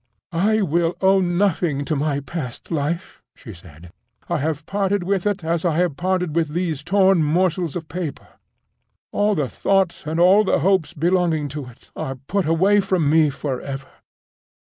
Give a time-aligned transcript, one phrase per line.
[0.33, 3.91] "I will owe nothing to my past life," she said.
[4.27, 8.29] "I have parted with it as I have parted with those torn morsels of paper.
[9.11, 13.29] All the thoughts and all the hopes belonging to it are put away from me
[13.29, 13.89] forever!"